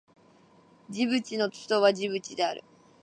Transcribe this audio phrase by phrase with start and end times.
[0.89, 2.63] ジブチの首都はジブチである